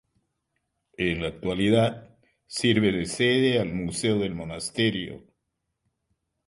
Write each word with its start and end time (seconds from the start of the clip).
En 0.97 1.21
la 1.21 1.27
actualidad 1.27 2.17
sirve 2.47 2.91
de 2.91 3.05
sede 3.05 3.59
al 3.59 3.71
museo 3.71 4.17
del 4.17 4.33
monasterio. 4.33 5.23